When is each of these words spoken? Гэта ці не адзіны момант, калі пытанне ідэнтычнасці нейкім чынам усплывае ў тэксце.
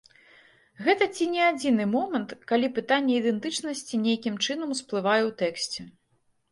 Гэта 0.85 1.07
ці 1.15 1.27
не 1.33 1.41
адзіны 1.49 1.87
момант, 1.97 2.33
калі 2.53 2.73
пытанне 2.81 3.13
ідэнтычнасці 3.21 4.01
нейкім 4.09 4.35
чынам 4.49 4.67
усплывае 4.79 5.21
ў 5.29 5.31
тэксце. 5.45 5.81